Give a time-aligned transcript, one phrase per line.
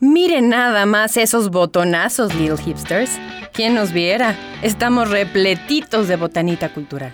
[0.00, 3.10] Miren nada más esos botonazos, little hipsters.
[3.52, 4.36] ¿Quién nos viera?
[4.62, 7.12] Estamos repletitos de botanita cultural.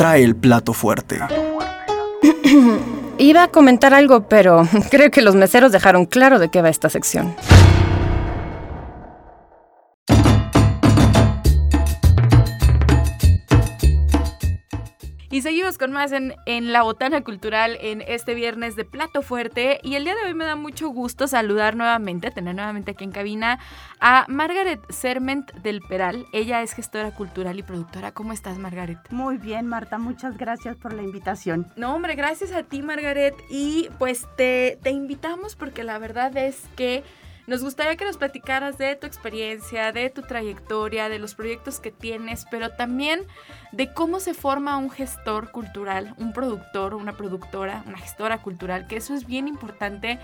[0.00, 1.18] Trae el plato fuerte.
[3.18, 6.88] Iba a comentar algo, pero creo que los meseros dejaron claro de qué va esta
[6.88, 7.34] sección.
[15.40, 19.80] Y seguimos con más en, en La Botana Cultural en este viernes de Plato Fuerte.
[19.82, 23.10] Y el día de hoy me da mucho gusto saludar nuevamente, tener nuevamente aquí en
[23.10, 23.58] cabina
[24.00, 26.26] a Margaret Serment del Peral.
[26.34, 28.12] Ella es gestora cultural y productora.
[28.12, 28.98] ¿Cómo estás, Margaret?
[29.08, 31.66] Muy bien, Marta, muchas gracias por la invitación.
[31.74, 33.34] No, hombre, gracias a ti, Margaret.
[33.48, 37.02] Y pues te, te invitamos porque la verdad es que
[37.50, 41.90] nos gustaría que nos platicaras de tu experiencia, de tu trayectoria, de los proyectos que
[41.90, 43.26] tienes, pero también
[43.72, 48.96] de cómo se forma un gestor cultural, un productor, una productora, una gestora cultural, que
[48.96, 50.18] eso es bien importante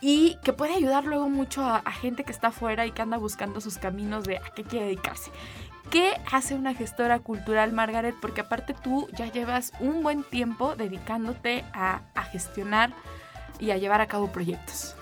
[0.00, 3.16] y que puede ayudar luego mucho a, a gente que está afuera y que anda
[3.16, 5.30] buscando sus caminos de a qué quiere dedicarse.
[5.90, 8.14] ¿Qué hace una gestora cultural, Margaret?
[8.20, 12.92] Porque aparte tú ya llevas un buen tiempo dedicándote a, a gestionar
[13.58, 14.96] y a llevar a cabo proyectos.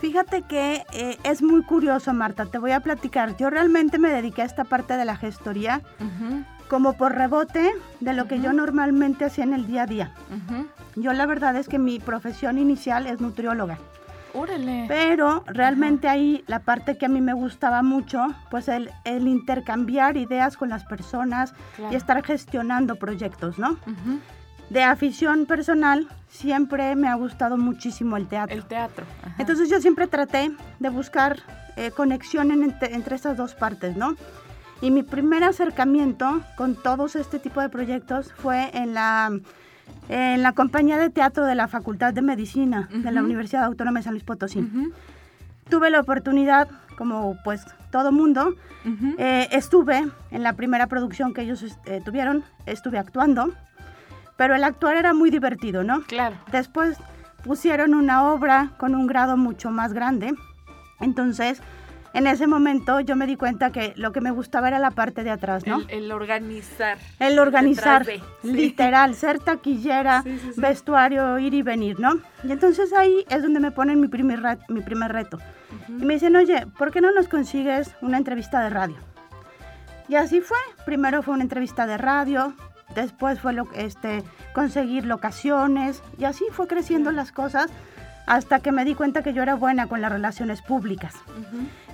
[0.00, 3.36] Fíjate que eh, es muy curioso, Marta, te voy a platicar.
[3.36, 5.82] Yo realmente me dediqué a esta parte de la gestoría
[6.68, 7.70] como por rebote
[8.00, 8.44] de lo que Ujú.
[8.44, 10.12] yo normalmente hacía en el día a día.
[10.30, 10.66] ujú.
[10.96, 13.78] Yo la verdad es que mi profesión inicial es nutrióloga,
[14.34, 14.84] Órale.
[14.88, 20.16] pero realmente ahí la parte que a mí me gustaba mucho, pues el, el intercambiar
[20.16, 21.92] ideas con las personas Claro.
[21.92, 23.78] y estar gestionando proyectos, ¿no?
[24.70, 28.54] De afición personal, siempre me ha gustado muchísimo el teatro.
[28.54, 29.06] El teatro.
[29.24, 29.34] ajá.
[29.38, 31.38] Entonces yo siempre traté de buscar
[31.76, 34.14] eh, conexión en- entre, entre esas dos partes, ¿no?
[34.80, 39.30] Y mi primer acercamiento con todos este tipo de proyectos fue en la,
[40.08, 43.22] en la compañía de teatro de la Facultad de Medicina de la.
[43.22, 44.60] Universidad Autónoma de San Luis Potosí.
[44.60, 44.92] Ujú,
[45.68, 48.54] Tuve la oportunidad, como pues todo mundo,
[48.86, 49.14] ujú.
[49.18, 53.52] eh, estuve en la primera producción que ellos eh, tuvieron, estuve actuando,
[54.36, 56.02] pero el actuar era muy divertido, ¿no?
[56.02, 56.36] Claro.
[56.52, 56.96] Después
[57.44, 60.34] pusieron una obra con un grado mucho más grande.
[61.00, 61.60] Entonces,
[62.14, 65.24] en ese momento yo me di cuenta que lo que me gustaba era la parte
[65.24, 65.80] de atrás, ¿no?
[65.88, 66.98] El, el organizar.
[67.18, 68.52] El organizar, de, sí.
[68.52, 70.60] literal, ser taquillera, Sí, sí, sí.
[70.60, 72.20] vestuario, ir y venir, ¿no?
[72.44, 75.38] Y entonces ahí es donde me ponen mi primer, re- mi primer reto.
[75.88, 78.96] Y me dicen, oye, ¿por qué no nos consigues una entrevista de radio?
[80.08, 80.56] Y así fue.
[80.86, 82.54] Primero fue una entrevista de radio,
[82.94, 84.24] después fue lo, este,
[84.54, 87.68] conseguir locaciones, y así fue creciendo las cosas
[88.28, 91.14] hasta que me di cuenta que yo era buena con las relaciones públicas.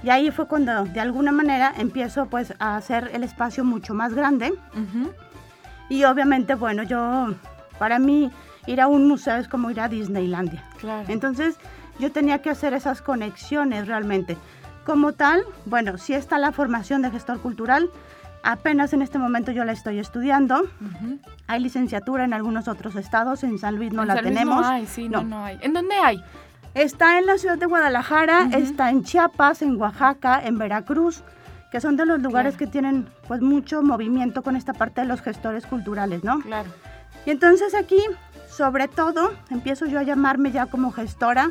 [0.03, 4.15] Y ahí fue cuando de alguna manera empiezo pues a hacer el espacio mucho más
[4.15, 4.53] grande.
[5.89, 7.35] Y obviamente, bueno, yo,
[7.79, 8.33] para mí,
[8.67, 10.65] ir a un museo es como ir a Disneylandia.
[10.81, 11.05] Claro.
[11.09, 11.57] Entonces,
[12.01, 14.37] yo tenía que hacer esas conexiones realmente.
[14.85, 17.89] Como tal, bueno, sí está la formación de gestor cultural.
[18.47, 20.69] Apenas en este momento yo la estoy estudiando.
[21.47, 23.43] Hay licenciatura en algunos otros estados.
[23.43, 24.61] En San Luis no En la San Luis tenemos.
[24.61, 25.23] No hay, sí, no.
[25.25, 25.59] no hay.
[25.63, 26.23] ¿En dónde hay?
[26.75, 31.23] Está en la ciudad de Guadalajara, está en Chiapas, en Oaxaca, en Veracruz,
[31.73, 32.67] que son de los lugares Claro.
[32.67, 36.41] que tienen pues mucho movimiento con esta parte de los gestores culturales, ¿no?
[36.41, 36.69] Claro.
[37.25, 37.99] Y entonces aquí,
[38.49, 41.51] sobre todo, empiezo yo a llamarme ya como gestora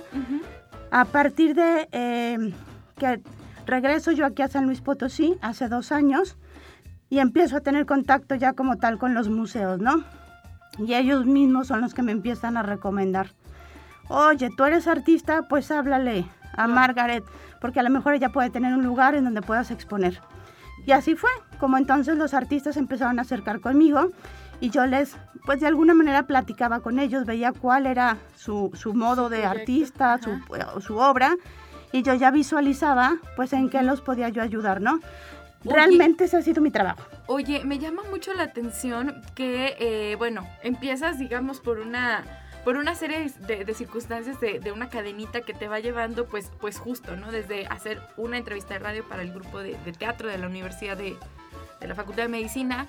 [0.92, 2.54] a partir de eh,
[3.00, 3.20] que
[3.66, 6.36] regreso yo aquí a San Luis Potosí hace dos años
[7.14, 10.04] y empiezo a tener contacto ya como tal con los museos, ¿no?
[10.80, 13.28] Y ellos mismos son los que me empiezan a recomendar.
[14.08, 17.24] Oye, tú eres artista, pues háblale a Margaret,
[17.62, 20.22] porque a lo mejor ella puede tener un lugar en donde puedas exponer.
[20.88, 21.30] Y así fue,
[21.60, 24.10] como entonces los artistas empezaron a acercar conmigo
[24.60, 25.16] y yo les,
[25.46, 30.18] pues de alguna manera platicaba con ellos, veía cuál era su, su modo de artista,
[30.18, 30.32] su,
[30.82, 31.36] su obra,
[31.92, 35.00] y yo ya visualizaba pues en qué los podía yo ayudar, ¿no?
[35.66, 35.76] Oye.
[35.76, 37.02] Realmente ese ha sido mi trabajo.
[37.28, 42.24] Oye, me llama mucho la atención que, eh, bueno, empiezas, digamos, por una
[42.64, 46.50] por una serie de, de circunstancias de, de una cadenita que te va llevando, pues,
[46.62, 47.30] pues justo, ¿no?
[47.30, 50.96] Desde hacer una entrevista de radio para el grupo de, de teatro de la Universidad
[50.96, 51.18] de,
[51.82, 52.88] de la Facultad de Medicina.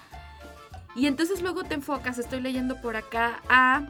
[0.94, 3.82] Y entonces luego te enfocas, estoy leyendo por acá, a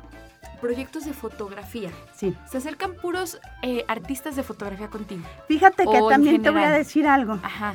[0.63, 1.91] proyectos de fotografía.
[2.15, 2.35] Sí.
[2.51, 5.23] Se acercan puros eh, artistas de fotografía contigo.
[5.49, 7.39] Fíjate que también te voy a decir algo.
[7.43, 7.75] Ajá.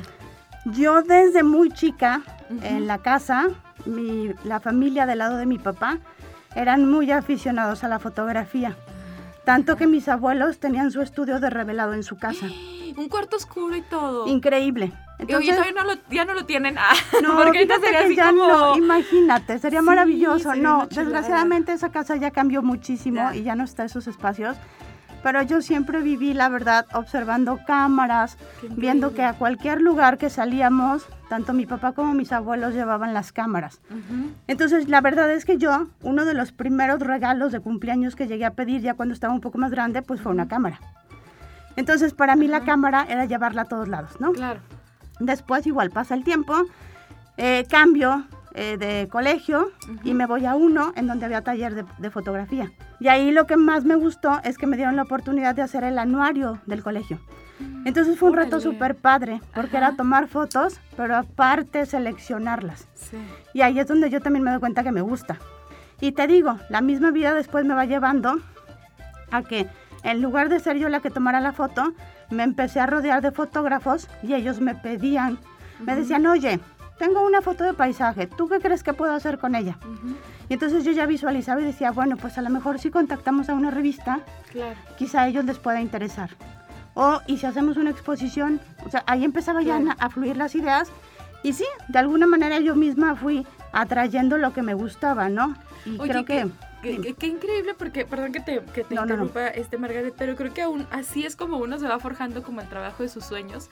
[0.64, 2.60] Yo desde muy chica, Ujú.
[2.66, 3.48] en la casa,
[3.86, 5.98] mi- la familia del lado de mi papá
[6.54, 8.76] eran muy aficionados a la fotografía.
[9.44, 12.46] Tanto que mis abuelos tenían su estudio de revelado en su casa.
[12.96, 14.26] Un cuarto oscuro y todo.
[14.26, 14.92] Increíble.
[15.26, 16.76] Y oye, todavía no lo, ya no lo tienen.
[16.78, 16.92] Ah,
[17.22, 18.48] no, porque ahorita sería así como...
[18.48, 20.50] no, imagínate, sería Sí, maravilloso.
[20.50, 23.36] sería no, desgraciadamente esa casa ya cambió muchísimo Ya.
[23.36, 24.56] y ya no está esos espacios.
[25.22, 28.38] Pero yo siempre viví, la verdad, observando cámaras,
[28.70, 33.32] viendo que a cualquier lugar que salíamos, tanto mi papá como mis abuelos llevaban las
[33.32, 33.80] cámaras.
[34.46, 38.46] Entonces, la verdad es que yo, uno de los primeros regalos de cumpleaños que llegué
[38.46, 40.80] a pedir ya cuando estaba un poco más grande, pues fue una cámara.
[41.76, 44.32] Entonces, para mí la cámara era llevarla a todos lados, ¿no?
[44.32, 44.60] Claro.
[45.18, 46.54] Después, igual pasa el tiempo,
[47.36, 48.24] eh, cambio
[48.54, 49.70] eh, de colegio
[50.04, 52.70] y me voy a uno en donde había taller de, de fotografía.
[52.98, 55.84] Y ahí lo que más me gustó es que me dieron la oportunidad de hacer
[55.84, 57.20] el anuario del colegio.
[57.84, 58.62] Entonces fue un reto Órale.
[58.72, 59.88] súper padre, porque Ajá.
[59.88, 62.88] era tomar fotos, pero aparte seleccionarlas.
[62.94, 63.16] Sí.
[63.54, 65.36] Y ahí es donde yo también me doy cuenta que me gusta.
[66.00, 68.38] Y te digo, la misma vida después me va llevando
[69.30, 69.66] a que
[70.02, 71.92] en lugar de ser yo la que tomara la foto,
[72.30, 75.38] me empecé a rodear de fotógrafos y ellos me pedían,
[75.80, 76.60] me decían, oye,
[77.00, 79.78] tengo una foto de paisaje, ¿tú qué crees que puedo hacer con ella?
[80.50, 83.54] Y entonces yo ya visualizaba y decía, bueno, pues a lo mejor si contactamos a
[83.54, 84.20] una revista,
[84.52, 84.76] Claro.
[84.98, 86.28] quizá a ellos les pueda interesar.
[86.92, 90.54] O, y si hacemos una exposición, o sea, ahí empezaba ya a, a fluir las
[90.54, 90.92] ideas.
[91.42, 95.54] Y sí, de alguna manera yo misma fui atrayendo lo que me gustaba, ¿no?
[95.86, 96.50] Y Oye, creo que...
[96.82, 99.24] qué- qué increíble, porque, perdón que te, que te No, no, no.
[99.24, 102.60] interrumpa, este Margaret, pero creo que aún así es como uno se va forjando como
[102.60, 103.70] el trabajo de sus sueños,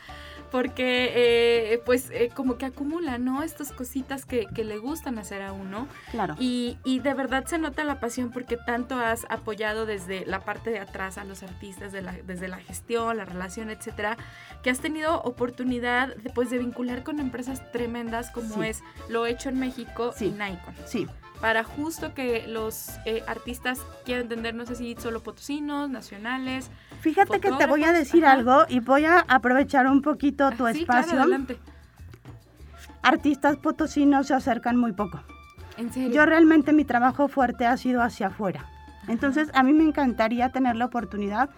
[0.50, 3.42] porque eh, pues eh, como que acumula, ¿no?
[3.42, 5.86] Estas cositas que, que le gustan hacer a uno.
[6.10, 6.34] Claro.
[6.38, 10.70] Y, y de verdad se nota la pasión porque tanto has apoyado desde la parte
[10.70, 14.16] de atrás a los artistas, de la- desde la gestión, la relación, etcétera,
[14.62, 18.68] que has tenido oportunidad de, pues, de vincular con empresas tremendas como Sí.
[18.68, 20.26] es Lo Hecho en México Sí.
[20.26, 20.74] y Nikon.
[20.86, 21.06] Sí,
[21.40, 26.68] Para justo que los eh, artistas quieran entender, no sé si solo potosinos, nacionales.
[27.00, 28.34] fíjate que te voy a decir ajá.
[28.34, 31.20] algo y voy a aprovechar un poquito tu Ah, sí, claro, espacio.
[31.22, 31.58] adelante.
[33.02, 35.20] Artistas potosinos se acercan muy poco.
[35.76, 36.10] En serio.
[36.10, 38.66] Yo realmente mi trabajo fuerte ha sido hacia afuera.
[39.06, 41.50] Entonces a mí me encantaría tener la oportunidad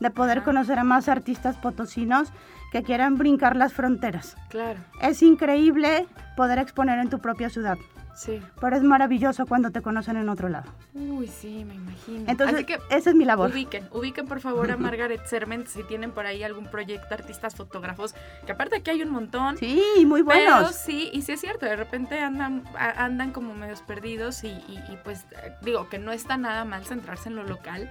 [0.00, 0.44] de poder Ajá.
[0.46, 2.32] conocer a más artistas potosinos
[2.72, 4.36] que quieran brincar las fronteras.
[4.48, 4.80] Claro.
[5.02, 7.76] Es increíble poder exponer en tu propia ciudad.
[8.16, 8.40] Sí.
[8.60, 10.70] pero es maravilloso cuando te conocen en otro lado.
[10.94, 12.24] Uy, sí, me imagino.
[12.30, 13.50] Entonces, Así que esa es mi labor.
[13.50, 18.14] Ubiquen, ubiquen por favor a Margaret Serment si tienen por ahí algún proyecto, artistas, fotógrafos,
[18.46, 19.58] que aparte aquí hay un montón.
[19.58, 20.74] Sí, muy Pero buenos.
[20.74, 24.98] sí, y sí es cierto, de repente andan, andan como medios perdidos y, y- y,
[25.04, 27.90] pues eh, digo que no está nada mal centrarse en lo local,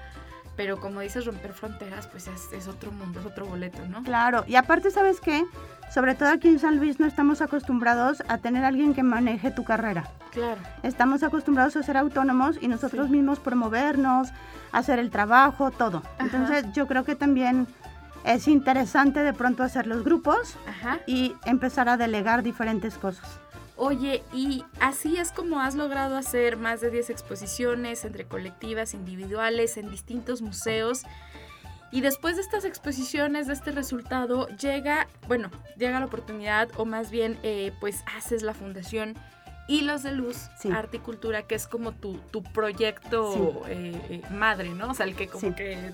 [0.55, 4.01] pero como dices, romper fronteras pues es, es otro mundo, es otro boleto, ¿no?
[4.03, 5.43] Claro, y aparte, ¿sabes qué?
[5.93, 9.63] Sobre todo aquí en San Luis no estamos acostumbrados a tener alguien que maneje tu
[9.63, 10.05] carrera.
[10.31, 10.59] Claro.
[10.83, 13.13] Estamos acostumbrados a ser autónomos y nosotros Sí.
[13.13, 14.29] mismos promovernos,
[14.73, 16.03] hacer el trabajo, todo.
[16.19, 17.65] Entonces yo creo que también
[18.25, 20.99] es interesante de pronto hacer los grupos Ajá.
[21.07, 23.39] y empezar a delegar diferentes cosas.
[23.77, 29.77] Oye, y así es como has logrado hacer más de 10 exposiciones entre colectivas, individuales,
[29.77, 31.03] en distintos museos.
[31.95, 37.09] Y después de estas exposiciones, de este resultado, llega, bueno, llega la oportunidad, o más
[37.09, 39.13] bien, eh, pues haces la fundación
[39.69, 40.69] Hilos de Luz, Sí.
[40.73, 44.89] Arte y Cultura, que es como tu, tu proyecto eh, eh, madre, ¿no?
[44.89, 45.53] O sea, el que como Sí.
[45.55, 45.93] que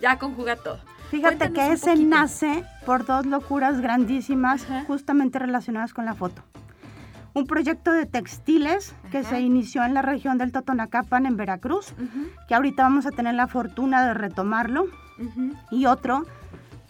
[0.00, 0.78] ya conjuga todo.
[1.10, 4.84] Fíjate Cuéntanos que ese nace por dos locuras grandísimas Ajá.
[4.86, 6.40] justamente relacionadas con la foto.
[7.34, 11.94] Un proyecto de textiles que se inició en la región del Totonacapan, en Veracruz,
[12.46, 14.86] que ahorita vamos a tener la fortuna de retomarlo.
[15.70, 16.24] Y otro,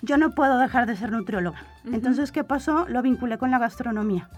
[0.03, 1.63] yo no puedo dejar de ser nutrióloga.
[1.85, 2.87] Entonces, ¿qué pasó?
[2.89, 4.29] Lo vinculé con la gastronomía.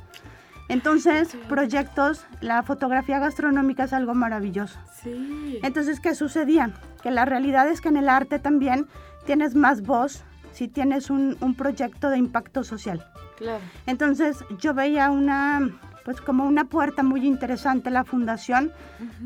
[0.68, 4.78] Entonces, proyectos, la fotografía gastronómica es algo maravilloso.
[5.02, 5.58] Sí.
[5.62, 6.70] Entonces, ¿qué sucedía?
[7.02, 8.86] Que la realidad es que en el arte también
[9.26, 13.04] tienes más voz si tienes un, un proyecto de impacto social.
[13.36, 13.62] Claro.
[13.86, 15.68] Entonces, yo veía una,
[16.04, 18.72] pues como una puerta muy interesante la fundación,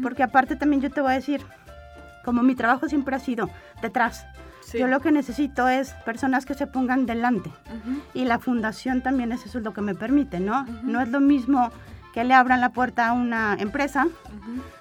[0.03, 1.43] porque aparte también yo te voy a decir,
[2.25, 3.50] como mi trabajo siempre ha sido
[3.83, 4.27] detrás,
[4.71, 4.79] sí.
[4.79, 7.51] yo lo que necesito es personas que se pongan delante.
[8.15, 10.65] Y la fundación también es eso es lo que me permite, ¿no?
[10.83, 11.71] No es lo mismo
[12.15, 14.07] que le abran la puerta a una empresa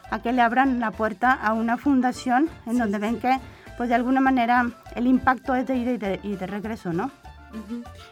[0.09, 3.37] a que le abran la puerta a una fundación en Sí, donde sí, ven que,
[3.77, 7.11] pues de alguna manera, el impacto es de ida y de, y de regreso, ¿no?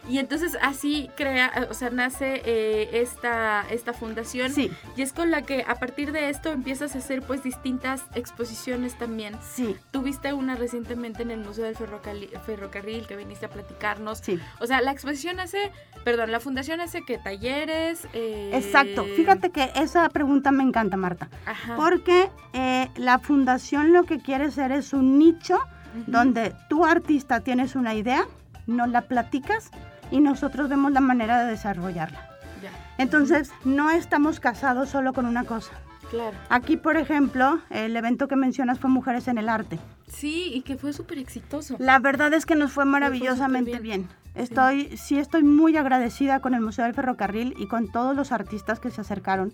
[0.09, 4.51] Y entonces así crea, o sea, nace eh, esta, esta fundación.
[4.51, 8.03] Sí, Y es con la que a partir de esto empiezas a hacer pues distintas
[8.15, 9.35] exposiciones también.
[9.53, 14.19] sí, Tuviste una recientemente en el Museo del Ferrocarril, Ferrocarril que viniste a platicarnos.
[14.19, 14.39] sí.
[14.59, 15.71] O sea, la exposición hace,
[16.03, 18.07] perdón, la fundación hace que talleres.
[18.13, 19.05] eh, Exacto.
[19.15, 21.29] Fíjate que esa pregunta me encanta, Marta.
[21.45, 21.75] Ajá.
[21.75, 25.59] Porque eh, la fundación lo que quiere ser es un nicho
[26.07, 28.25] donde tú artista tienes una idea,
[28.67, 29.69] nos la platicas
[30.11, 32.29] y nosotros vemos la manera de desarrollarla.
[32.61, 35.71] Ya, Entonces, no estamos casados solo con una cosa.
[36.09, 36.35] claro.
[36.49, 39.79] Aquí, por ejemplo, el evento que mencionas fue Mujeres en el Arte.
[40.07, 41.75] Sí, y que fue súper exitoso.
[41.79, 44.07] La verdad es que nos fue maravillosamente bien.
[44.35, 48.79] Estoy, sí estoy muy agradecida con el Museo del Ferrocarril y con todos los artistas
[48.79, 49.53] que se acercaron.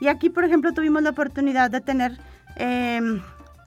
[0.00, 2.18] Y aquí, por ejemplo, tuvimos la oportunidad de tener
[2.56, 3.00] eh,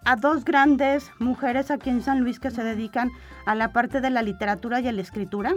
[0.05, 3.11] a dos grandes mujeres aquí en San Luis que se dedican
[3.45, 5.53] a la parte de la literatura y a la escritura.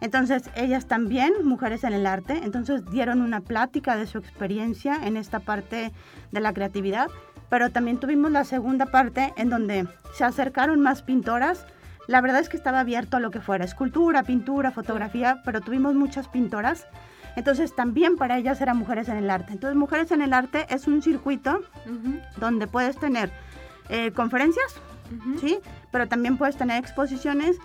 [0.00, 5.16] Entonces, ellas también, mujeres en el arte, entonces dieron una plática de su experiencia en
[5.16, 5.92] esta parte
[6.32, 7.08] de la creatividad,
[7.48, 11.66] pero también tuvimos la segunda parte en donde se acercaron más pintoras.
[12.08, 15.94] La verdad es que estaba abierto a lo que fuera, escultura, pintura, fotografía, pero tuvimos
[15.94, 16.86] muchas pintoras.
[17.36, 19.52] Entonces, también para ellas eran mujeres en el arte.
[19.52, 21.60] Entonces, mujeres en el arte es un circuito
[22.38, 23.30] donde puedes tener
[23.88, 24.74] eh, conferencias.
[25.40, 25.58] ¿sí?
[25.90, 27.56] Pero también puedes tener exposiciones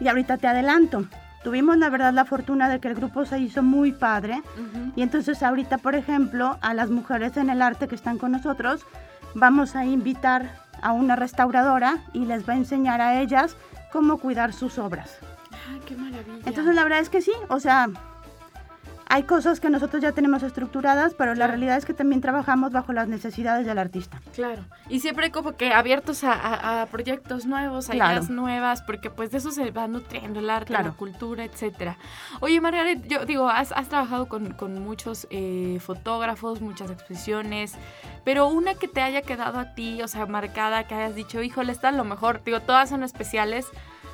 [0.00, 1.06] y ahorita te adelanto.
[1.44, 4.42] Tuvimos la verdad la fortuna de que el grupo se hizo muy padre
[4.96, 8.84] y entonces ahorita, por ejemplo, a las mujeres en el arte que están con nosotros,
[9.34, 13.56] vamos a invitar a una restauradora y les va a enseñar a ellas
[13.92, 15.18] cómo cuidar sus obras.
[15.70, 16.42] Ay, qué maravilla.
[16.46, 17.90] Entonces la verdad es que sí, o sea,
[19.08, 22.92] hay cosas que nosotros ya tenemos estructuradas, pero la realidad es que también trabajamos bajo
[22.92, 24.20] las necesidades del artista.
[24.34, 24.64] Claro.
[24.88, 28.12] Y siempre como que abiertos a, a- a proyectos nuevos, a Claro.
[28.14, 30.86] ideas nuevas, porque pues de eso se va nutriendo el arte, Claro.
[30.88, 31.98] la cultura, etcétera.
[32.40, 37.74] Oye, Margaret, yo digo, has, has trabajado con, con muchos eh, fotógrafos, muchas exposiciones,
[38.24, 41.70] pero una que te haya quedado a ti, o sea, marcada, que hayas dicho, híjole,
[41.72, 43.66] esta a lo mejor, digo, todas son especiales,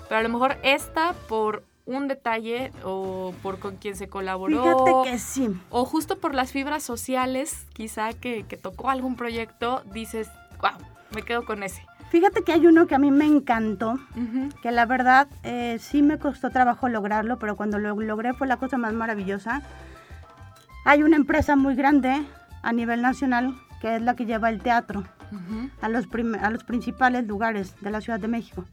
[0.09, 4.63] pero a lo mejor esta por un detalle o por con quien se colaboró.
[4.63, 5.51] Fíjate que sí.
[5.71, 10.29] O justo por las fibras sociales, quizá que, que tocó algún proyecto, dices,
[10.61, 10.79] wow,
[11.15, 11.83] me quedo con ese.
[12.11, 16.03] Fíjate que hay uno que a mí me encantó, Ujú, que la verdad eh, sí
[16.03, 19.63] me costó trabajo lograrlo, pero cuando lo logré fue la cosa más maravillosa.
[20.85, 22.23] Hay una empresa muy grande
[22.63, 25.71] a nivel nacional que es la que lleva el teatro ujú.
[25.81, 26.07] a los,
[26.41, 28.67] a los principales lugares de la Ciudad de México.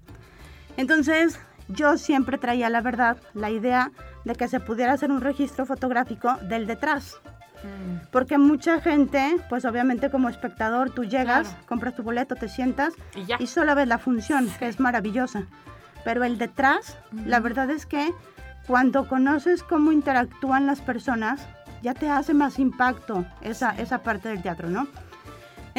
[0.75, 1.39] Entonces
[1.69, 3.91] yo siempre traía la verdad, la idea
[4.25, 7.17] de que se pudiera hacer un registro fotográfico del detrás.
[7.63, 8.07] Mm.
[8.11, 11.65] Porque mucha gente, pues obviamente como espectador, tú llegas, Claro.
[11.67, 13.37] compras tu boleto, te sientas Y ya.
[13.39, 15.43] y solo ves la función, que es maravillosa.
[16.05, 18.13] Pero el detrás, la verdad es que
[18.67, 21.41] cuando conoces cómo interactúan las personas,
[21.81, 24.87] ya te hace más impacto esa, esa parte del teatro, ¿no?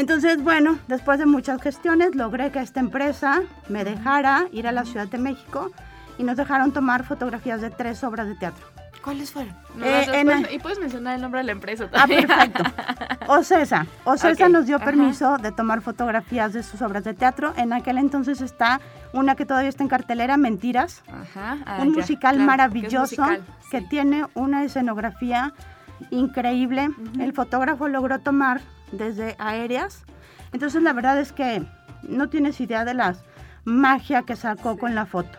[0.01, 4.87] Entonces, bueno, después de muchas gestiones, logré que esta empresa me dejara ir a la
[4.87, 5.71] Ciudad de México
[6.17, 8.65] y nos dejaron tomar fotografías de tres obras de teatro.
[9.05, 9.55] ¿Cuáles fueron?
[9.77, 12.27] No, Eh, en y puedes mencionar el nombre de la empresa Ah, también.
[12.27, 12.63] perfecto.
[13.29, 13.87] Ocesa.
[14.05, 14.87] Ocesa Ok, nos dio ajá.
[14.87, 17.53] permiso de tomar fotografías de sus obras de teatro.
[17.59, 18.81] En aquel entonces está
[19.13, 21.03] una que todavía está en cartelera, Mentiras.
[21.09, 21.59] Ajá.
[21.67, 23.23] ah, un ya, musical claro, que es maravilloso
[23.71, 25.53] que tiene una escenografía
[26.11, 26.89] increíble.
[27.19, 28.61] El fotógrafo logró tomar
[28.93, 30.05] desde aéreas.
[30.53, 31.63] Entonces la verdad es que
[32.03, 33.15] no tienes idea de la
[33.65, 35.39] magia que sacó con la foto.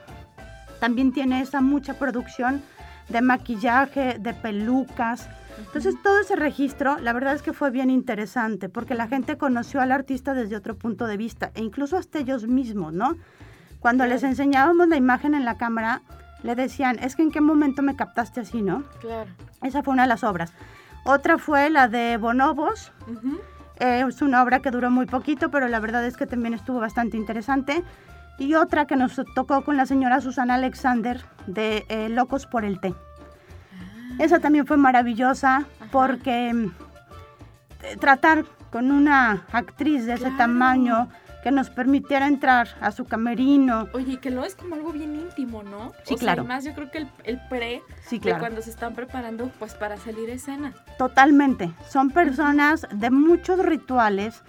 [0.79, 2.61] También tiene esa mucha producción
[3.09, 5.29] de maquillaje, de pelucas.
[5.59, 9.81] Entonces todo ese registro, la verdad es que fue bien interesante porque la gente conoció
[9.81, 13.17] al artista desde otro punto de vista e incluso hasta ellos mismos, ¿no?
[13.79, 16.03] Cuando les enseñábamos la imagen en la cámara,
[16.43, 18.83] le decían, es que en qué momento me captaste así, ¿no?
[18.99, 19.29] Claro.
[19.61, 20.53] Esa fue una de las obras.
[21.03, 22.91] Otra fue la de Bonobos.
[23.79, 26.79] Eh, es una obra que duró muy poquito, pero la verdad es que también estuvo
[26.79, 27.83] bastante interesante.
[28.37, 32.79] Y otra que nos tocó con la señora Susana Alexander de eh, Locos por el
[32.79, 32.93] Té.
[34.19, 36.65] Esa también fue maravillosa porque mm,
[37.83, 41.09] eh, tratar con una actriz de ese tamaño
[41.43, 43.87] que nos permitiera entrar a su camerino.
[43.93, 45.91] Oye, que lo es como algo bien íntimo, ¿no?
[46.03, 46.41] Sí, o sea, claro.
[46.41, 48.39] Además, yo creo que el, el pre Sí, de claro.
[48.39, 50.73] cuando se están preparando, pues, para salir a escena.
[50.97, 51.71] Totalmente.
[51.89, 54.41] Son personas de muchos rituales.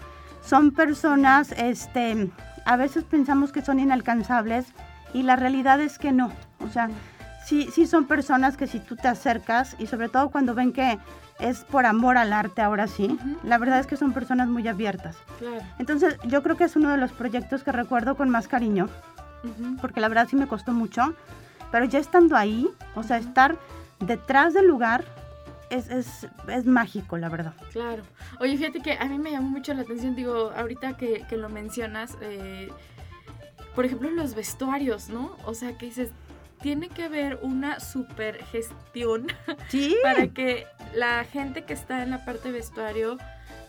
[0.45, 2.31] Son personas, este,
[2.65, 4.67] a veces pensamos que son inalcanzables
[5.15, 6.33] y la realidad es que no.
[6.61, 6.91] O sea,
[7.45, 10.99] sí, sí son personas que si tú te acercas y sobre todo cuando ven que
[11.39, 15.17] es por amor al arte ahora sí, la verdad es que son personas muy abiertas.
[15.39, 15.61] Claro.
[15.79, 18.89] Entonces yo creo que es uno de los proyectos que recuerdo con más cariño,
[19.43, 19.77] Ujú.
[19.81, 21.15] porque la verdad sí me costó mucho,
[21.73, 23.57] pero ya estando ahí, o sea, estar
[23.99, 25.05] detrás del lugar
[25.71, 27.55] es, es, es mágico, la verdad.
[27.73, 28.03] Claro.
[28.41, 31.49] Oye, fíjate que a mí me llamó mucho la atención, digo, ahorita que, que lo
[31.49, 32.69] mencionas, eh,
[33.75, 35.35] por ejemplo, los vestuarios, ¿no?
[35.47, 36.11] O sea, que dices,
[36.63, 39.27] tiene que haber una super gestión
[39.69, 39.97] Sí.
[40.03, 43.19] para que la gente que está en la parte de vestuario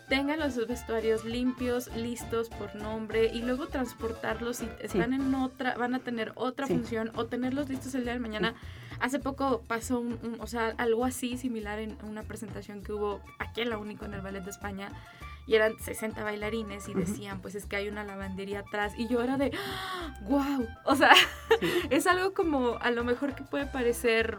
[0.09, 5.95] tenga los vestuarios limpios, listos por nombre y luego transportarlos y están en otra, van
[5.95, 6.73] a tener otra Sí.
[6.73, 8.53] función o tenerlos listos el día de mañana.
[8.99, 13.21] Hace poco pasó un, un- o sea, algo así similar en una presentación que hubo
[13.39, 14.89] aquí en la Único en el Ballet de España
[15.45, 19.21] y eran 60 bailarines y decían, pues es que hay una lavandería atrás y yo
[19.21, 19.51] era de,
[20.23, 21.11] wow, o sea,
[21.89, 24.37] es algo como a lo mejor que puede parecer,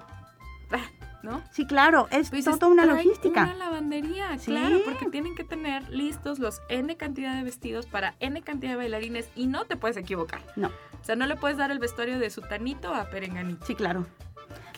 [0.72, 0.78] ah,
[1.22, 1.42] ¿no?
[1.50, 3.42] Sí, claro, es dices, toda una "Trae logística.
[3.44, 4.50] Una lavandería, Sí.
[4.52, 8.76] claro, porque tienen que tener listos los N cantidad de vestidos para N cantidad de
[8.76, 10.40] bailarines y no te puedes equivocar.
[10.56, 13.64] No, O sea, no le puedes dar el vestuario de sutanito a perenganito.
[13.66, 14.06] sí, claro.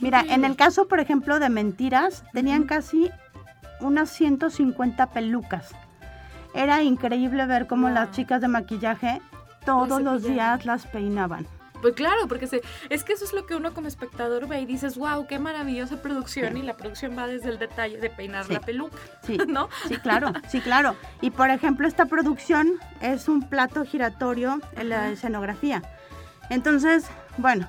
[0.00, 3.10] Mira, en el caso, por ejemplo, de Mentiras, tenían casi
[3.80, 5.70] unas 150 pelucas.
[6.56, 7.94] Era increíble ver cómo Wow.
[7.94, 9.20] las chicas de maquillaje
[9.64, 11.46] todos los días las peinaban.
[11.82, 14.66] Pues claro, porque se, es que eso es lo que uno como espectador ve y
[14.66, 16.54] dices, wow, qué maravillosa producción.
[16.54, 16.60] Sí.
[16.60, 18.54] Y la producción va desde el detalle de peinar Sí.
[18.54, 19.68] la peluca, Sí, ¿no?
[19.86, 20.96] sí, claro, sí, claro.
[21.20, 25.08] Y por ejemplo, esta producción es un plato giratorio en la Ajá.
[25.10, 25.82] escenografía.
[26.50, 27.68] Entonces, bueno.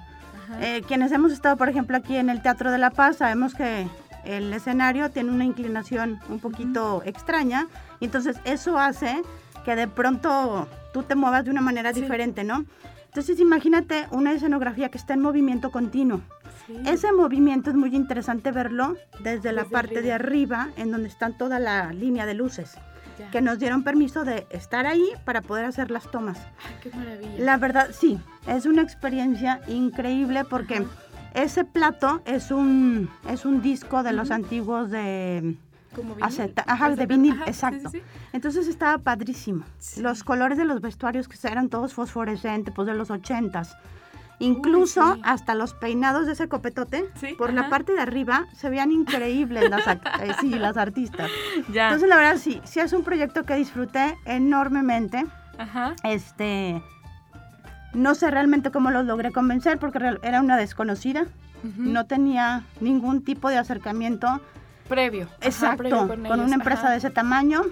[0.62, 3.86] Eh, quienes hemos estado, por ejemplo, aquí en el Teatro de la Paz, sabemos que
[4.28, 7.68] el escenario tiene una inclinación un poquito extraña,
[8.00, 9.22] y entonces eso hace
[9.66, 12.02] que de pronto tú te muevas de una manera Sí.
[12.02, 12.66] diferente, ¿no?
[13.08, 16.22] Entonces imagínate una escenografía que está en movimiento continuo.
[16.68, 16.76] Sí.
[16.86, 21.58] Ese movimiento es muy interesante verlo desde la parte de arriba, en donde están toda
[21.60, 22.76] la línea de luces,
[23.18, 23.32] Ya.
[23.32, 26.38] que nos dieron permiso de estar ahí para poder hacer las tomas.
[26.38, 27.32] Ay, qué maravilla.
[27.40, 30.86] La verdad, sí, es una experiencia increíble porque Ajá.
[31.44, 35.56] Ese plato es un, es un disco de los antiguos de
[35.96, 36.24] Como vinil.
[36.24, 37.90] aceta, ajá, de vinil, ajá, exacto.
[37.90, 38.04] sí, sí.
[38.34, 39.64] Entonces estaba padrísimo.
[39.80, 40.02] Sí.
[40.02, 43.76] Los colores de los vestuarios que eran todos fosforescentes, pues de los ochentas.
[44.40, 48.92] Incluso hasta los peinados de ese copetote, Sí, por la parte de arriba, se veían
[48.92, 49.88] increíbles las,
[50.22, 51.32] eh, sí, las artistas.
[51.72, 51.86] Ya.
[51.88, 55.26] Entonces, la verdad, sí, sí es un proyecto que disfruté enormemente.
[55.58, 55.96] Ajá.
[56.04, 56.84] Este,
[57.98, 61.26] no sé realmente cómo los logré convencer porque era una desconocida,
[61.76, 64.40] no tenía ningún tipo de acercamiento
[64.88, 65.26] Previo.
[65.26, 66.92] Ajá, exacto previo con, una empresa ajá.
[66.92, 67.64] de ese tamaño.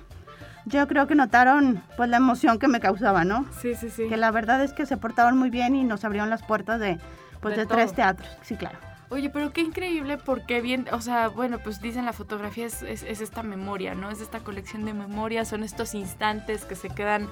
[0.66, 3.46] Yo creo que notaron pues la emoción que me causaba, ¿no?
[3.62, 4.08] Sí, sí, sí.
[4.10, 7.00] Que la verdad es que se portaron muy bien y nos abrieron las puertas de
[7.40, 8.28] pues De de, tres teatros.
[8.42, 8.78] Sí, claro.
[9.10, 13.04] Oye, pero qué increíble porque bien, o sea, bueno, pues dicen la fotografía es, es-
[13.04, 14.10] es esta memoria, ¿no?
[14.10, 17.30] Es esta colección de memorias, son estos instantes que se quedan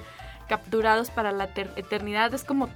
[0.48, 2.32] capturados para la ter- eternidad.
[2.34, 2.68] Es como,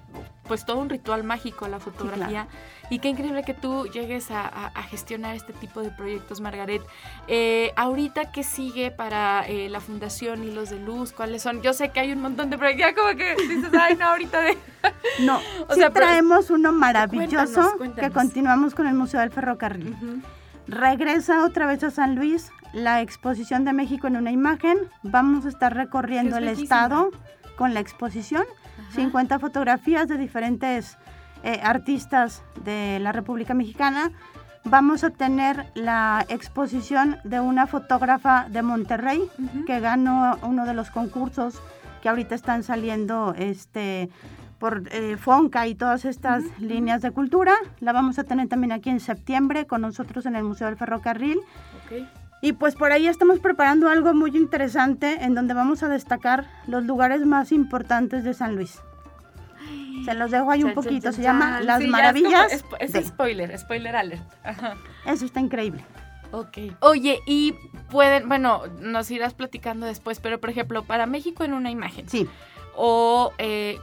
[0.45, 2.47] pues, todo un ritual mágico la fotografía.
[2.91, 6.81] Y qué increíble que tú llegues a, a- a gestionar este tipo de proyectos, Margaret.
[7.27, 11.13] Eh, ahorita, ¿qué sigue para eh, la Fundación Hilos de Luz?
[11.13, 11.61] ¿Cuáles son?
[11.61, 14.41] Yo sé que hay un montón de proyectos, ya como que dices, ay, no, ahorita
[14.41, 14.57] de...
[15.21, 15.37] No,
[15.69, 18.13] O sí sea, pero- traemos uno maravilloso Cuéntanos, que cuéntanos.
[18.15, 19.95] continuamos con el Museo del Ferrocarril.
[20.67, 24.77] Regresa otra vez a San Luis la exposición de México en una imagen.
[25.03, 26.63] Vamos a estar recorriendo Es el bellísima.
[26.85, 27.11] estado
[27.59, 28.45] con la exposición.
[28.95, 30.97] 50 fotografías de diferentes
[31.43, 34.13] eh, artistas de la República Mexicana.
[34.65, 39.29] Vamos a tener la exposición de una fotógrafa de Monterrey
[39.67, 41.61] que ganó uno de los concursos
[42.03, 44.09] que ahorita están saliendo este,
[44.59, 47.55] por eh, Fonca y todas estas líneas de cultura.
[47.81, 51.41] La vamos a tener también aquí en septiembre con nosotros en el Museo del Ferrocarril.
[52.41, 56.85] Y pues por ahí estamos preparando algo muy interesante en donde vamos a destacar los
[56.85, 58.81] lugares más importantes de San Luis.
[60.05, 61.61] Se los dejo ahí un poquito, se llama.
[61.61, 62.53] Las Sí, Maravillas.
[62.53, 64.23] Es, como- es, de- es spoiler, spoiler alert.
[64.45, 64.77] Ajá.
[65.05, 65.85] Eso está increíble.
[66.31, 66.59] Ok.
[66.81, 67.55] Oye, y
[67.91, 72.09] pueden, bueno, nos irás platicando después, pero por ejemplo, para México en una imagen.
[72.09, 72.29] Sí.
[72.77, 73.79] O, eh,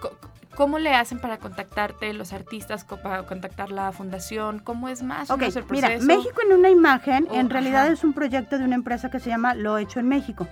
[0.56, 4.60] ¿cómo le hacen para contactarte los artistas, para contactar la fundación?
[4.60, 5.90] ¿Cómo es más o Ok, menos el mira?
[6.02, 7.94] México en una imagen Oh, en realidad ajá.
[7.94, 10.48] es un proyecto de una empresa que se llama Lo Hecho en México.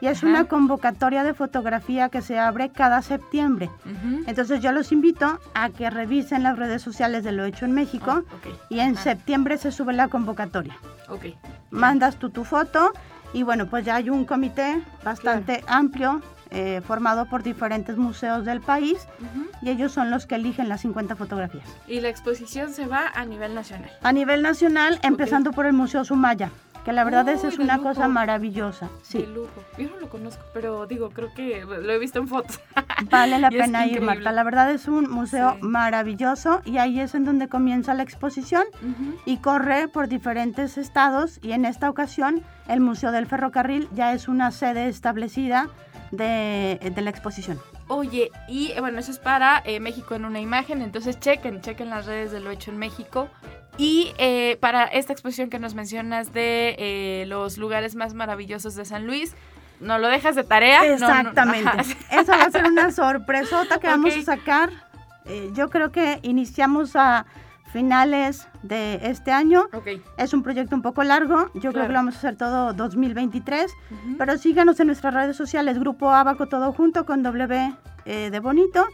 [0.00, 0.26] Y es Ajá.
[0.26, 3.70] una convocatoria de fotografía que se abre cada septiembre.
[4.26, 8.24] Entonces yo los invito a que revisen las redes sociales de Lo Hecho en México
[8.32, 8.54] ok.
[8.70, 9.02] y en Ajá.
[9.04, 10.76] septiembre se sube la convocatoria.
[11.08, 11.26] Ok.
[11.70, 12.92] Mandas tú tu foto
[13.32, 18.60] y bueno, pues ya hay un comité bastante amplio eh, formado por diferentes museos del
[18.60, 19.46] país Ujú.
[19.62, 21.64] y ellos son los que eligen las 50 fotografías.
[21.86, 23.90] Y la exposición se va a nivel nacional.
[24.02, 26.50] A nivel nacional, empezando por el Museo Sumaya,
[26.84, 27.88] que la verdad Uy, es de una lujo.
[27.90, 28.86] cosa maravillosa.
[28.86, 29.50] De Sí, lujo.
[29.76, 32.60] Yo no lo conozco, pero digo, creo que lo he visto en fotos.
[33.10, 34.00] vale la es pena ir.
[34.00, 34.32] Marta.
[34.32, 35.58] La verdad es un museo Sí.
[35.62, 39.16] maravilloso y ahí es en donde comienza la exposición Ujú.
[39.26, 44.28] y corre por diferentes estados y en esta ocasión el Museo del Ferrocarril ya es
[44.28, 45.68] una sede establecida
[46.10, 47.60] de, de la exposición.
[47.88, 51.90] Oye, y eh, bueno, eso es para eh, México en una imagen, entonces chequen, chequen
[51.90, 53.28] las redes de lo hecho en México.
[53.76, 58.84] Y eh, para esta exposición que nos mencionas de eh, los lugares más maravillosos de
[58.84, 59.34] San Luis,
[59.80, 60.80] no lo dejas de tarea.
[60.80, 61.68] No, no, Exactamente.
[61.68, 61.82] ajá.
[62.20, 64.70] Esa va a ser una sorpresota que vamos a sacar.
[65.52, 67.26] Yo creo que iniciamos a
[67.72, 69.68] finales de este año.
[70.16, 71.50] Es un proyecto un poco largo.
[71.54, 73.70] Yo creo que lo vamos a hacer todo 2023.
[73.90, 74.16] Ujú.
[74.18, 78.86] Pero síganos en nuestras redes sociales, Grupo Abaco todo junto con W eh, de Bonito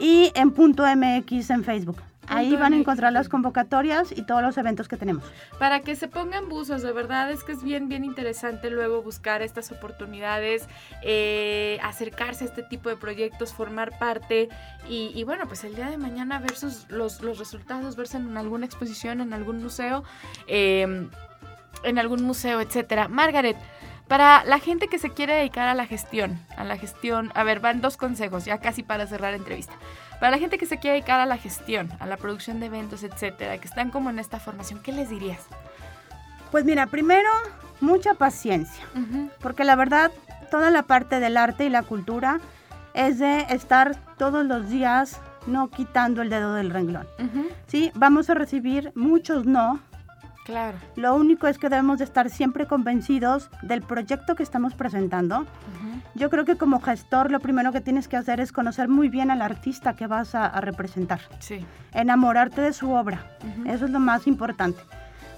[0.00, 1.98] y en punto MX en Facebook.
[2.28, 5.24] Ahí van a encontrar en las convocatorias y todos los eventos que tenemos.
[5.58, 9.42] Para que se pongan buzos, de verdad es que es bien, bien interesante luego buscar
[9.42, 10.66] estas oportunidades,
[11.02, 14.48] eh, acercarse a este tipo de proyectos, formar parte
[14.88, 18.36] y, y bueno, pues el día de mañana ver sus, los, los resultados, verse en
[18.36, 20.04] alguna exposición, en algún museo,
[20.46, 21.08] eh,
[21.82, 23.08] en algún museo, etcétera.
[23.08, 23.56] Margaret,
[24.08, 27.60] para la gente que se quiere dedicar a la gestión, a la gestión, a ver,
[27.60, 29.74] van dos consejos, ya casi para cerrar la entrevista.
[30.20, 33.02] Para la gente que se quiere dedicar a la gestión, a la producción de eventos,
[33.02, 35.40] etcétera, que están como en esta formación, ¿qué les dirías?
[36.50, 37.28] Pues mira, primero,
[37.80, 38.84] mucha paciencia.
[39.40, 40.10] Porque la verdad
[40.50, 42.40] toda la parte del arte y la cultura
[42.94, 47.06] es de estar todos los días no quitando el dedo del renglón.
[47.66, 49.80] Sí, vamos a recibir muchos no.
[50.46, 50.78] Claro.
[50.94, 55.44] Lo único es que debemos de estar siempre convencidos del proyecto que estamos presentando.
[56.14, 59.30] Yo creo que como gestor lo primero que tienes que hacer es conocer muy bien
[59.32, 61.66] al artista que vas a, a representar, Sí.
[61.92, 63.26] enamorarte de su obra.
[63.66, 64.80] Eso es lo más importante.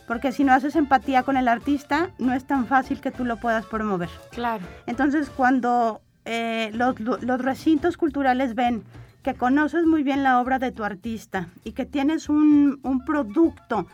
[0.06, 3.36] Porque si no haces empatía con el artista, no es tan fácil que tú lo
[3.38, 4.08] puedas promover.
[4.30, 4.64] Claro.
[4.86, 8.84] Entonces, cuando eh, los recintos culturales ven
[9.28, 13.86] que conoces muy bien la obra de tu artista y que tienes un, un producto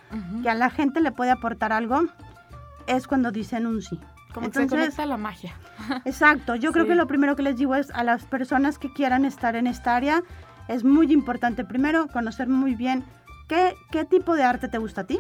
[0.44, 2.04] que a la gente le puede aportar algo,
[2.86, 3.98] es cuando dicen un sí.
[4.32, 5.56] Como que se Entonces, conecta la magia.
[6.04, 9.24] exacto, yo creo que lo primero que les digo es a las personas que quieran
[9.24, 10.22] estar en esta área,
[10.68, 13.02] es muy importante primero conocer muy bien
[13.48, 15.18] qué, qué tipo de arte te gusta a ti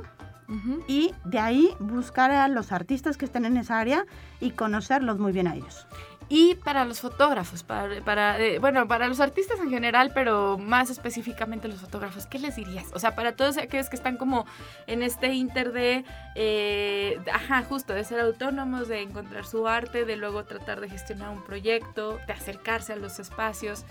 [0.86, 4.04] y de ahí buscar a los artistas que estén en esa área
[4.40, 5.86] y conocerlos muy bien a ellos.
[6.28, 10.90] Y para los fotógrafos, para, para eh, bueno, para los artistas en general, pero más
[10.90, 12.86] específicamente los fotógrafos, ¿qué les dirías?
[12.94, 14.46] O sea, para todos aquellos que están como
[14.86, 20.16] en este inter de, eh, ajá, justo, de ser autónomos, de encontrar su arte, de
[20.16, 23.84] luego tratar de gestionar un proyecto, de acercarse a los espacios,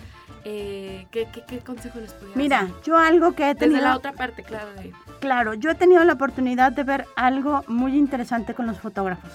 [0.43, 2.81] eh, ¿qué, qué, qué consejo les podrías Mira, dar?
[2.83, 3.81] yo algo que he Desde tenido...
[3.81, 4.91] la otra parte, claro, de...
[5.19, 9.31] Claro, yo he tenido la oportunidad de ver algo muy interesante con los fotógrafos.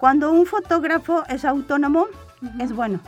[0.00, 2.06] Cuando un fotógrafo es autónomo,
[2.58, 3.00] es bueno.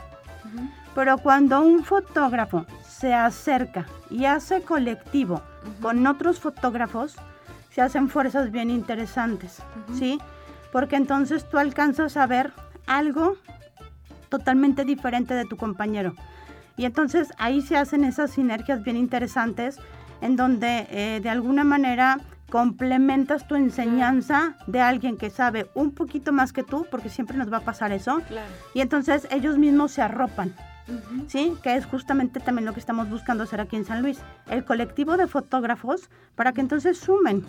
[0.93, 5.41] Pero cuando un fotógrafo se acerca y hace colectivo
[5.81, 7.15] con otros fotógrafos,
[7.71, 9.63] se hacen fuerzas bien interesantes,
[9.97, 10.19] ¿sí?
[10.71, 12.53] Porque entonces tú alcanzas a ver
[12.85, 13.37] algo
[14.29, 16.13] totalmente diferente de tu compañero.
[16.77, 19.79] Y entonces ahí se hacen esas sinergias bien interesantes
[20.21, 26.31] en donde eh, de alguna manera complementas tu enseñanza de alguien que sabe un poquito
[26.31, 28.21] más que tú, porque siempre nos va a pasar eso.
[28.27, 28.51] Claro.
[28.73, 30.53] Y entonces ellos mismos se arropan,
[31.27, 31.53] ¿sí?
[31.63, 34.19] Que es justamente también lo que estamos buscando hacer aquí en San Luis.
[34.47, 37.43] El colectivo de fotógrafos para que entonces sumen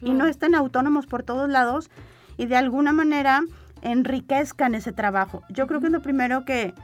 [0.00, 1.90] y no estén autónomos por todos lados
[2.36, 3.42] y de alguna manera
[3.82, 5.42] enriquezcan ese trabajo.
[5.48, 6.74] Yo creo que es lo primero que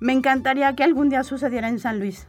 [0.00, 2.26] me encantaría que algún día sucediera en San Luis,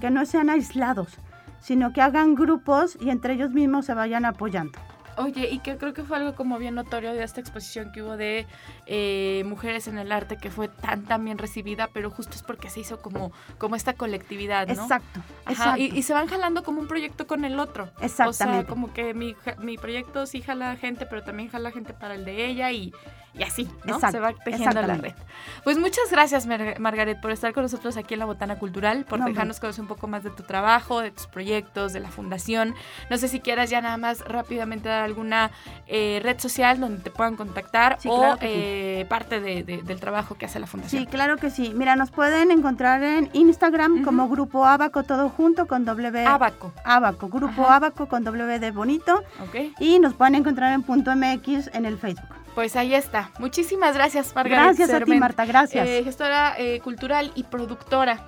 [0.00, 1.18] que no sean aislados,
[1.62, 4.78] sino que hagan grupos y entre ellos mismos se vayan apoyando.
[5.16, 8.16] Oye, y que creo que fue algo como bien notorio de esta exposición que hubo
[8.16, 8.46] de
[8.86, 12.70] eh, mujeres en el arte que fue tan tan bien recibida, pero justo es porque
[12.70, 14.72] se hizo como, como esta colectividad, ¿no?
[14.72, 15.80] Exacto, Ajá, exacto.
[15.82, 17.90] y, y se van jalando como un proyecto con el otro.
[17.96, 18.66] O sea, Exactamente.
[18.66, 22.46] como que mi, mi proyecto sí jala gente, pero también jala gente para el de
[22.46, 22.94] ella y,
[23.34, 23.94] y así, ¿no?
[23.94, 25.14] Exacto, se va tejiendo la red.
[25.64, 29.20] Pues muchas gracias, Mar- Margaret, por estar con nosotros aquí en la Botana Cultural, por
[29.20, 32.74] No, dejarnos conocer un poco más de tu trabajo, de tus proyectos, de la fundación.
[33.10, 35.50] No sé si quieras ya nada más rápidamente dar alguna
[35.86, 38.52] eh, red social donde te puedan contactar Sí, o claro que sí.
[38.54, 41.02] eh, parte de- de- del trabajo que hace la fundación.
[41.02, 41.72] Sí, claro que sí.
[41.74, 46.26] Mira, nos pueden encontrar en Instagram como Grupo Abaco, todo junto con W.
[46.26, 47.76] Abaco, Abaco, Grupo Ajá.
[47.76, 49.22] Abaco con W de bonito.
[49.42, 49.72] ¿ok?
[49.80, 52.28] Y nos pueden encontrar en punto MX en el Facebook.
[52.54, 53.30] Pues ahí está.
[53.38, 54.76] Muchísimas gracias, Margaret.
[54.76, 55.88] Gracias a ti, Marta, gracias.
[55.88, 58.26] eh, gestora eh, cultural y productora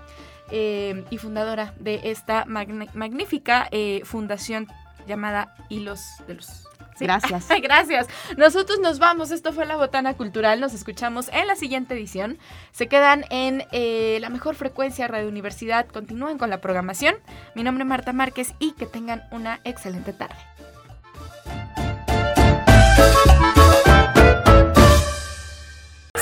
[0.50, 4.68] eh, y fundadora de esta magnífica eh, fundación
[5.06, 6.64] llamada Hilos de Luz.
[6.96, 7.04] ¿Sí?
[7.06, 7.48] Gracias.
[7.62, 8.06] Gracias.
[8.37, 9.32] Nosotros nos vamos.
[9.32, 10.60] Esto fue La Botana Cultural.
[10.60, 12.38] Nos escuchamos en la siguiente edición.
[12.70, 15.87] Se quedan en eh, la mejor frecuencia Radio Universidad.
[15.87, 17.16] Continúen con la programación.
[17.56, 20.37] Mi nombre es Marta Márquez y que tengan una excelente tarde.